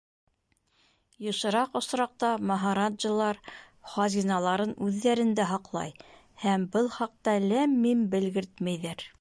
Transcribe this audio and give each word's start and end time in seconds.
Йышыраҡ 1.25 1.75
осраҡта 1.79 2.29
маһараджалар 2.51 3.41
хазиналарын 3.91 4.73
үҙҙәрендә 4.87 5.49
һаҡлай 5.53 5.95
һәм 6.47 6.69
был 6.77 6.93
хаҡта 6.99 7.41
ләм-мим 7.53 8.07
белгертмәйҙәр. 8.17 9.09